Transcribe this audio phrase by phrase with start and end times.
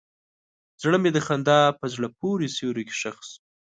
[0.81, 3.37] زړه مې د خندا په زړه پورې سیوري کې ښخ شو.